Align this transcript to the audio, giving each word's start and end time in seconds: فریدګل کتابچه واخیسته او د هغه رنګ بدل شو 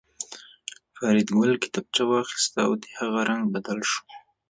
فریدګل 0.95 1.51
کتابچه 1.63 2.03
واخیسته 2.09 2.59
او 2.65 2.71
د 2.83 2.85
هغه 2.97 3.21
رنګ 3.29 3.43
بدل 3.53 3.79
شو 3.91 4.01